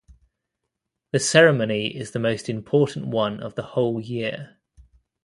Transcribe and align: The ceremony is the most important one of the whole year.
The 1.11 1.19
ceremony 1.19 1.95
is 1.95 2.09
the 2.09 2.17
most 2.17 2.49
important 2.49 3.05
one 3.09 3.39
of 3.39 3.53
the 3.53 3.61
whole 3.61 4.01
year. 4.01 4.57